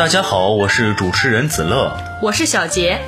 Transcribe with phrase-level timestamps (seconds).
[0.00, 1.94] 大家好，我是主持人子乐。
[2.22, 2.98] 我是小杰。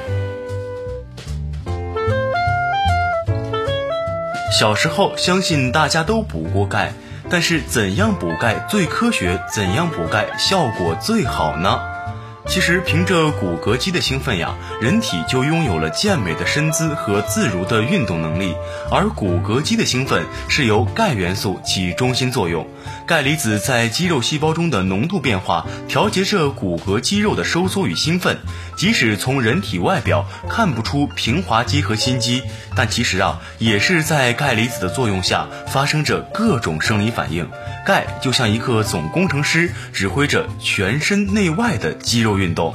[4.53, 6.93] 小时候，相信大家都补过钙，
[7.31, 9.43] 但是怎样补钙最科学？
[9.51, 11.81] 怎样补钙效果最好呢？
[12.53, 18.55] 其实，凭着骨骼肌的兴奋呀，人体就拥有了健美的身姿和自如的运动能力。
[18.91, 22.69] 而骨骼肌的兴奋是由钙元素起中心作用，
[23.07, 28.37] 钙离子在肌肉细胞中的浓度变化，调节着骨骼肌肉的收缩与兴奋。
[28.77, 32.43] 即使从人体外表看不出平滑肌和心肌，
[32.75, 37.49] 但其实啊，也是在钙离子的作用下发生着各种生理反应。
[37.85, 42.75] 钙就像一个总工程师，指挥着全身内外的肌肉运动。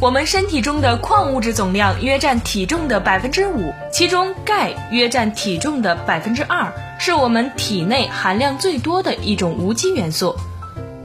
[0.00, 10.36] 我们身体中的矿物质总量约占体重的百分之五，其中钙约占体重的百分之二，是我们体内含量最多的一种无机元素。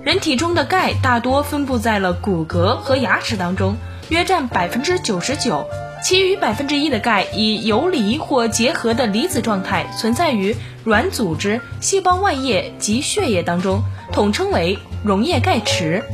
[0.08, 3.76] 人体中的钙大多分布在了骨骼和牙齿当中，
[4.08, 5.66] 约占百分之九十九，
[6.02, 10.56] 其余百分之一的钙以游离或结合的离子状态存在于
[10.86, 13.82] 软组织、细胞外液及血液当中，
[14.14, 16.06] 统称为溶液钙池。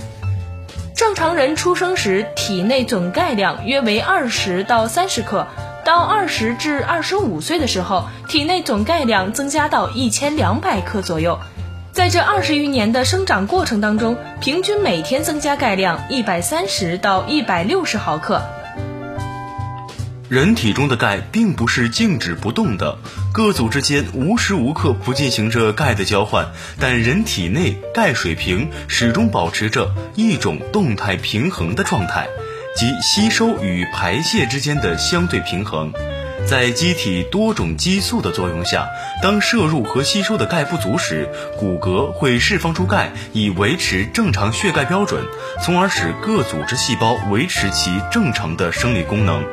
[0.95, 5.45] 正常人出生时体内总钙量约为二十到三十克，
[5.85, 11.37] 到二十至二十五岁的时候，体内总钙量增加到一千两百克左右。
[11.93, 18.41] 在这二十余年的生长过程当中，平均每天增加钙量一百三十到一百六十毫克。
[20.27, 22.97] 人体中的钙并不是静止不动的，
[23.31, 26.47] 各组之间无时无刻不进行着钙的交换，
[26.79, 32.27] 但人体内钙水平始终保持着一种动态平衡的状态，
[32.75, 35.93] 即吸收与排泄之间的相对平衡。
[36.45, 38.87] 在机体多种激素的作用下，
[39.21, 41.27] 当摄入和吸收的钙不足时，
[41.57, 45.23] 骨骼会释放出钙，以维持正常血钙标准，
[45.63, 49.43] 从而使各组织细胞维持其正常的生理功能。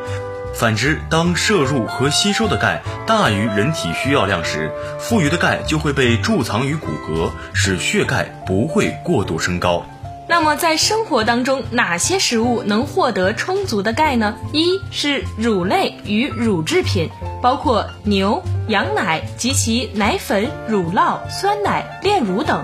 [0.52, 9.86] 反之，当摄入和吸收的钙大于人体需要量时，富余的钙就会被贮藏于骨骼，使血钙不会过度升高。
[10.30, 14.36] 那么在生活当中，哪些食物能获得充足的钙呢？
[14.52, 17.10] 一是乳类与乳制品，
[17.42, 22.60] 包括牛、羊奶及其奶粉、乳酪、酸奶、炼乳等；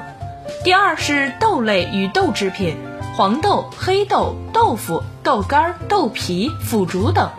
[0.62, 2.76] 第二是豆类与豆制品，
[3.16, 7.30] 黄豆、黑豆、豆腐、豆干、豆皮、腐竹等；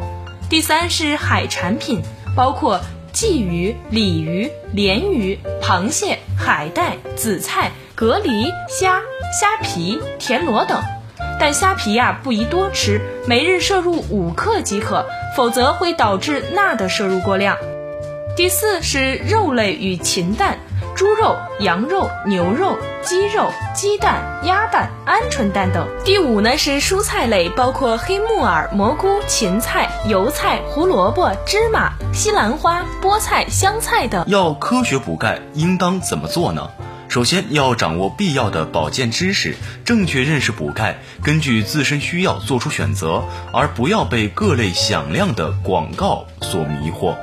[0.49, 2.01] 第三是海产品，
[2.35, 2.81] 包括
[3.13, 7.71] 鲫鱼、鲤鱼、鲢鱼、螃蟹、海带、紫菜。
[7.99, 9.01] 蛤蜊、虾、
[9.33, 10.79] 虾皮、田螺等，
[11.39, 15.03] 但虾皮呀、不宜多吃，每日摄入五克即可，
[15.35, 17.57] 否则会导致钠的摄入过量。
[18.35, 20.59] 第四是肉类与禽蛋，
[20.95, 25.87] 猪肉、羊肉、牛肉、鸡肉、鸡蛋、鸭蛋、鹌鹑蛋等。
[26.05, 34.23] 第五呢是蔬菜类，包括黑木耳、蘑菇、芹菜、油菜、胡萝卜、芝麻、西兰花、菠菜、香菜等。
[34.27, 36.69] 要科学补钙，应当怎么做呢？
[37.17, 47.15] 首先要掌握必要的保健知识，正确认识补钙，根据自身需要做出选择，而不要被各类响亮的广告所迷惑。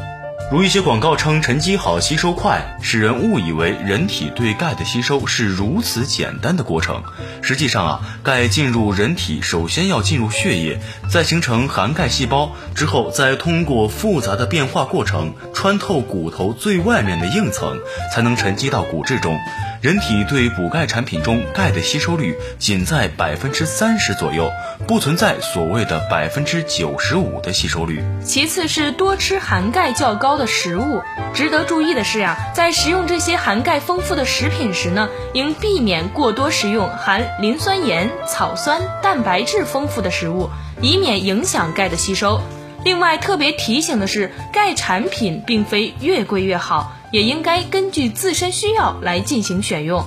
[0.50, 7.00] 如一些广告称沉积好、吸收快，使人误以为人体对钙的吸收是如此简单的过程。
[7.41, 17.78] 实际上啊，钙进入人体首先要进入血液，再形成含钙细胞，之后再通过复杂的变化过程穿透骨头最外面的硬层，
[18.12, 19.38] 才能沉积到骨质中。
[19.84, 24.50] 人体对补钙产品中钙的吸收率仅在百分之三十左右，
[24.88, 28.03] 不存在所谓的百分之九十五的吸收率。
[28.25, 31.03] 其次是多吃含钙较高的食物。
[31.35, 40.49] 值得注意的是呀，在食用这些含钙丰富的食品时呢，应避免过多食用含磷酸盐、草酸、蛋白质丰富的食物，
[40.81, 42.41] 以免影响钙的吸收。
[42.84, 46.92] 另外，特别提醒的是，钙产品并非越贵越好。
[47.10, 50.04] 也应该根据自身需要来进行选用，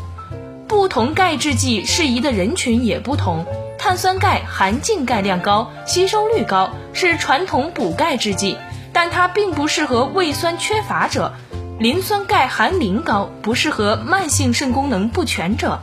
[0.68, 3.46] 不同钙制剂适宜的人群也不同。
[3.80, 8.58] 碳酸钙含净钙量高，吸收率高，是传统补钙制剂，
[8.92, 11.34] 但它并不适合胃酸缺乏者。
[11.80, 15.80] 磷酸钙含磷高，不适合慢性肾功能不全者。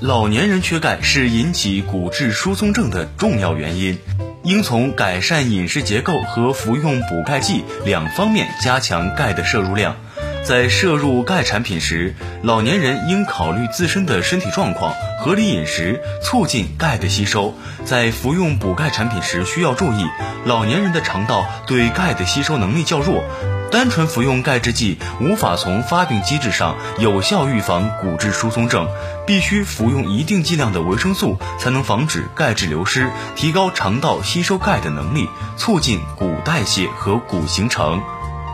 [0.00, 3.98] 老年人缺钙是引起骨质疏松症的重要原因，
[4.46, 9.96] 应从改善饮食结构和服用补钙剂两方面加强钙的摄入量。
[10.44, 12.14] 在摄入钙产品时，
[12.44, 17.52] 老年人应考虑自身的身体状况，合理饮食，促进钙的吸收。
[17.84, 20.06] 在服用补钙产品时，需要注意，
[20.44, 23.24] 老年人的肠道对钙的吸收能力较弱，
[23.70, 28.88] 单纯服用钙制剂无法从发病机制上有效预防骨质疏松症，
[29.26, 38.00] 必须服用一定剂量的维生素，才能防止钙质流失，提高肠道吸收钙的能力，促进骨代谢和骨形成。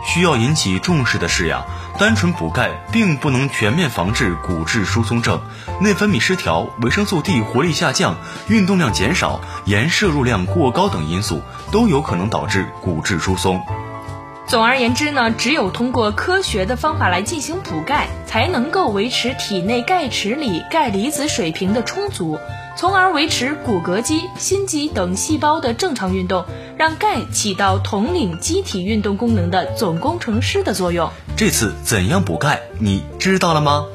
[0.05, 1.65] 需要引起重视的是呀，
[1.97, 5.39] 单纯补钙并不能全面防治骨质疏松症，
[5.79, 8.17] 内分泌失调、维生素 D 活力下降、
[8.47, 13.61] 运动量减少、盐摄入量过高等因素都有可能导致骨质疏松。
[14.45, 22.37] 总而言之呢，只有通过科学的方法来进行补钙，才能够维持体内钙池里钙离子水平的充足，
[22.77, 26.45] 从而维持骨骼肌、心肌等细胞的正常运动，
[26.77, 31.09] 让钙起到统领机体运动功能的总工程师的作用。
[31.35, 33.85] 这次怎样补钙，你知道了吗？